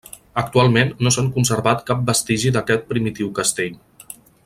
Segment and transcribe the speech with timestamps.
[0.41, 3.79] Actualment no s'han conservat cap vestigi d'aquest primitiu castell.